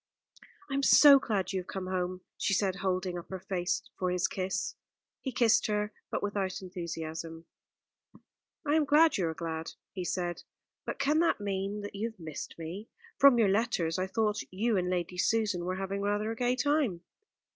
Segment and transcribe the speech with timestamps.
[0.67, 4.09] "I am so glad you have come home," she said, holding up her face for
[4.09, 4.73] his kiss.
[5.21, 7.45] He kissed her, but without enthusiasm.
[8.65, 10.41] "I am glad you are glad," he said,
[10.87, 12.89] "but can that mean that you have missed me?
[13.19, 17.01] From your letters I thought you and Lady Susan were having rather a gay time."